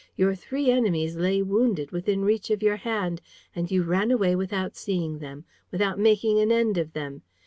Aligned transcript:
Your 0.15 0.33
three 0.33 0.71
enemies 0.71 1.15
lay 1.15 1.43
wounded, 1.43 1.91
within 1.91 2.25
reach 2.25 2.49
of 2.49 2.63
your 2.63 2.77
hand, 2.77 3.21
and 3.55 3.69
you 3.69 3.83
ran 3.83 4.09
away 4.09 4.35
without 4.35 4.75
seeing 4.75 5.19
them, 5.19 5.45
without 5.69 5.99
making 5.99 6.39
an 6.39 6.51
end 6.51 6.79
of 6.79 6.93
them! 6.93 7.21